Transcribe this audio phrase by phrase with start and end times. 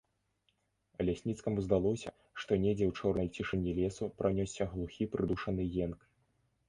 [1.09, 2.09] Лясніцкаму здалося,
[2.43, 5.99] што недзе ў чорнай цішыні лесу пранёсся глухі прыдушаны енк.